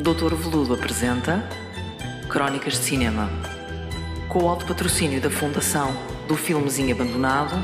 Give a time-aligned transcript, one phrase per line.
[0.00, 1.46] Doutor Veludo apresenta
[2.26, 3.28] Crónicas de Cinema.
[4.30, 5.94] Com o alto patrocínio da Fundação
[6.26, 7.62] do Filmezinho Abandonado,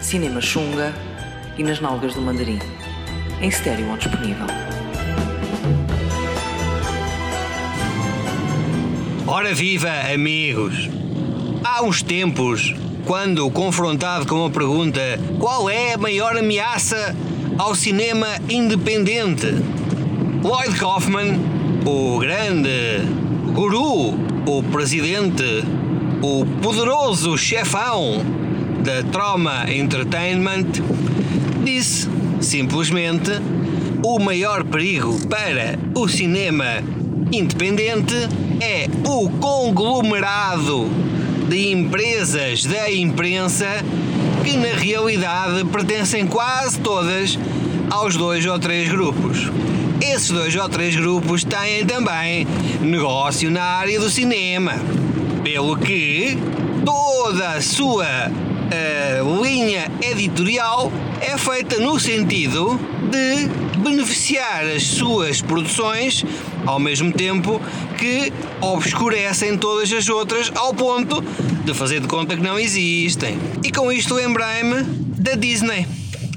[0.00, 0.94] Cinema Xunga
[1.58, 2.58] e Nas Nalgas do Mandarim.
[3.38, 4.46] Em estéreo ou disponível.
[9.26, 10.88] Ora viva, amigos!
[11.62, 12.74] Há uns tempos,
[13.04, 15.00] quando confrontado com a pergunta
[15.38, 17.14] qual é a maior ameaça
[17.58, 19.48] ao cinema independente,
[20.42, 21.38] Lloyd Kaufman,
[21.86, 23.00] o grande
[23.54, 25.64] guru, o presidente,
[26.20, 28.24] o poderoso chefão
[28.84, 30.66] da Trauma Entertainment,
[31.64, 32.08] disse
[32.40, 33.30] simplesmente
[34.04, 36.82] o maior perigo para o cinema
[37.30, 38.14] independente
[38.60, 40.88] é o conglomerado
[41.48, 43.84] de empresas da imprensa
[44.44, 47.38] que na realidade pertencem quase todas
[47.90, 49.50] aos dois ou três grupos.
[50.02, 52.44] Esses dois ou três grupos têm também
[52.80, 54.72] negócio na área do cinema,
[55.44, 56.36] pelo que
[56.84, 60.90] toda a sua uh, linha editorial
[61.20, 62.80] é feita no sentido
[63.12, 66.24] de beneficiar as suas produções
[66.66, 67.60] ao mesmo tempo
[67.96, 71.22] que obscurecem todas as outras ao ponto
[71.64, 73.38] de fazer de conta que não existem.
[73.62, 74.82] E com isto lembrei-me
[75.16, 75.86] da Disney.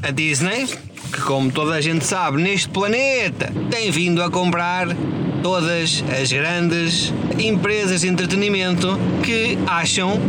[0.04, 0.68] A Disney,
[1.16, 4.88] que como toda a gente sabe neste planeta, tem vindo a comprar
[5.42, 10.20] todas as grandes empresas de entretenimento que acham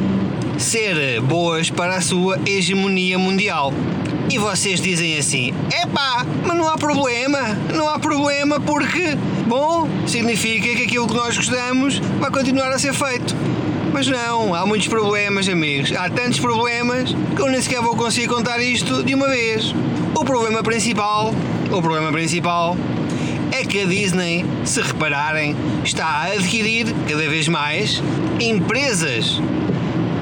[0.57, 3.73] ser boas para a sua hegemonia mundial.
[4.31, 7.41] E vocês dizem assim: epá, mas não há problema,
[7.75, 12.95] não há problema porque, bom, significa que aquilo que nós gostamos vai continuar a ser
[12.95, 13.35] feito.
[13.93, 15.93] Mas não, há muitos problemas, amigos.
[15.93, 19.75] Há tantos problemas que eu nem sequer vou conseguir contar isto de uma vez.
[20.15, 21.35] O problema principal,
[21.71, 22.77] o problema principal
[23.53, 28.03] é que a Disney, se repararem, está a adquirir cada vez mais
[28.41, 29.41] empresas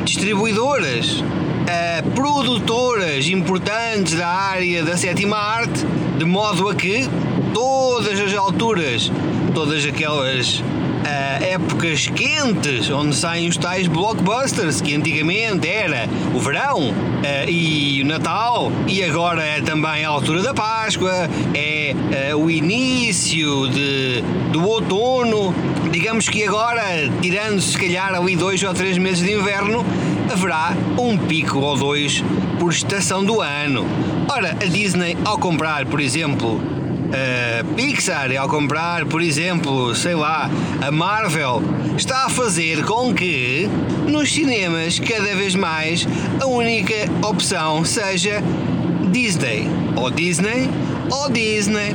[0.04, 5.84] distribuidoras, uh, produtoras importantes da área da sétima arte,
[6.18, 7.08] de modo a que
[7.52, 9.10] todas as alturas,
[9.54, 10.62] todas aquelas
[11.04, 18.02] uh, épocas quentes onde saem os tais blockbusters que antigamente era o verão uh, e
[18.02, 21.94] o Natal e agora é também a altura da Páscoa, é
[22.32, 24.22] uh, o início de,
[24.52, 25.54] do outono.
[25.90, 26.82] Digamos que agora,
[27.20, 29.84] tirando se calhar ali dois ou três meses de inverno,
[30.32, 32.22] haverá um pico ou dois
[32.58, 33.86] por estação do ano.
[34.28, 36.60] Ora, a Disney, ao comprar, por exemplo,
[37.14, 40.50] a Pixar, ao comprar, por exemplo, sei lá,
[40.84, 41.62] a Marvel,
[41.96, 43.68] está a fazer com que
[44.08, 46.06] nos cinemas, cada vez mais,
[46.40, 46.94] a única
[47.26, 48.42] opção seja
[49.10, 49.68] Disney.
[49.96, 50.68] Ou Disney,
[51.10, 51.94] ou Disney.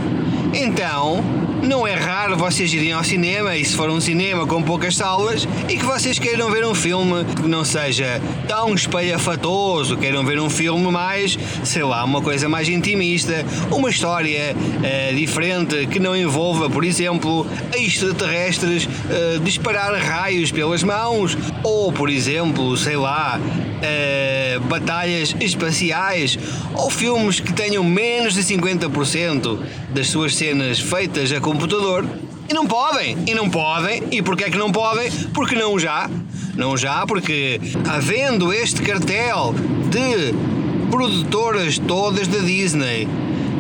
[0.54, 1.22] Então,
[1.64, 5.48] não é raro vocês irem ao cinema e se for um cinema com poucas salas
[5.68, 10.50] e que vocês queiram ver um filme que não seja tão espalhafatoso, queiram ver um
[10.50, 16.70] filme mais, sei lá, uma coisa mais intimista, uma história uh, diferente que não envolva,
[16.70, 17.46] por exemplo,
[17.76, 26.38] extraterrestres uh, disparar raios pelas mãos ou, por exemplo, sei lá, uh, batalhas espaciais
[26.76, 29.60] ou filmes que tenham menos de 50%
[29.90, 32.06] das suas cenas feitas a computador
[32.48, 35.10] e não podem, e não podem, e porquê é que não podem?
[35.34, 36.08] Porque não já,
[36.56, 39.56] não já, porque havendo este cartel
[39.90, 40.34] de
[40.92, 43.08] produtoras todas da Disney,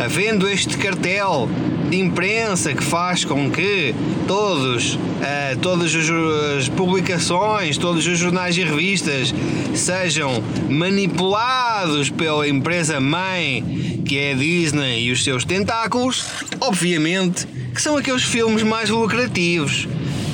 [0.03, 1.49] havendo este cartel
[1.89, 3.95] de imprensa que faz com que
[4.27, 9.33] todos, uh, todas as publicações, todos os jornais e revistas
[9.73, 16.25] sejam manipulados pela empresa mãe que é a Disney e os seus tentáculos,
[16.59, 19.87] obviamente que são aqueles filmes mais lucrativos.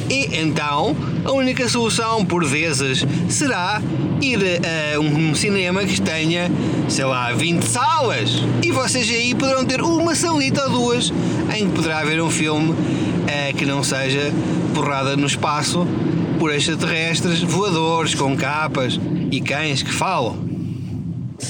[0.10, 3.82] E então, a única solução, por vezes, será
[4.22, 4.40] ir
[4.96, 6.50] a um cinema que tenha,
[6.88, 8.30] sei lá, 20 salas.
[8.64, 11.12] E vocês aí poderão ter uma salita ou duas
[11.54, 14.32] em que poderá haver um filme uh, que não seja
[14.74, 15.86] porrada no espaço
[16.40, 18.98] por extraterrestres voadores com capas
[19.30, 20.55] e cães que falam.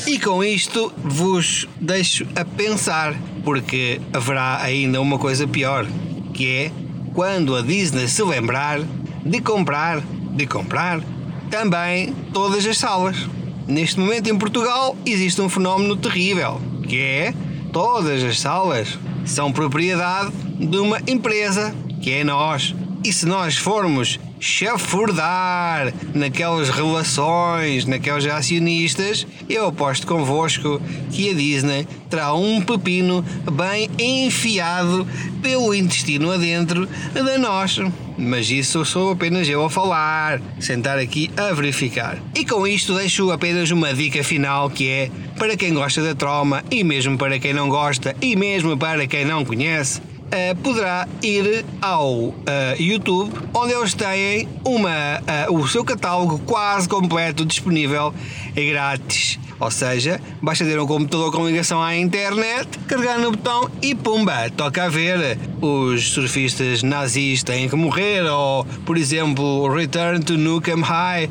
[0.08, 5.86] E com isto vos deixo a pensar, porque haverá ainda uma coisa pior,
[6.34, 6.72] que é
[7.14, 8.82] quando a Disney se lembrar
[9.26, 10.02] de comprar,
[10.36, 11.02] de comprar
[11.50, 13.28] também todas as salas.
[13.68, 17.34] Neste momento em Portugal existe um fenómeno terrível, que é
[17.72, 22.76] todas as salas são propriedade de uma empresa, que é nós.
[23.06, 30.82] E se nós formos chafurdar naquelas relações, naqueles acionistas, eu aposto convosco
[31.12, 35.08] que a Disney terá um pepino bem enfiado
[35.40, 37.78] pelo intestino adentro da nós.
[38.18, 42.18] Mas isso sou apenas eu a falar, sentar aqui a verificar.
[42.34, 46.64] E com isto deixo apenas uma dica final que é para quem gosta da troma
[46.72, 51.64] e mesmo para quem não gosta e mesmo para quem não conhece, Uh, poderá ir
[51.80, 52.36] ao uh,
[52.80, 55.20] YouTube, onde eles têm uma,
[55.50, 58.14] uh, o seu catálogo quase completo disponível
[58.56, 59.40] e grátis.
[59.60, 64.50] Ou seja, basta ter um computador com ligação à internet, carregar no botão e pumba,
[64.50, 65.38] toca a ver.
[65.62, 71.30] Os surfistas nazis têm que morrer, ou, por exemplo, Return to Nukem High.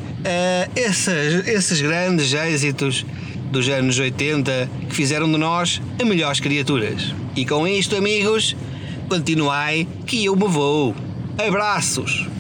[0.75, 3.05] esses, esses grandes êxitos
[3.50, 7.14] dos anos 80 que fizeram de nós as melhores criaturas.
[7.37, 8.56] E com isto, amigos,
[9.09, 10.95] continuai que eu me vou.
[11.39, 12.34] Abraços!